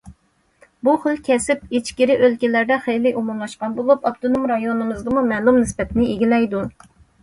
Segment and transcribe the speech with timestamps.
[0.87, 6.69] بۇ خىل كەسىپ ئىچكىرى ئۆلكىلەردە خېلى ئومۇملاشقان بولۇپ، ئاپتونوم رايونىمىزدىمۇ مەلۇم نىسبەتنى ئىگىلەيدۇ.